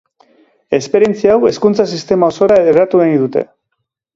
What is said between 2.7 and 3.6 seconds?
hedatu nahi dute.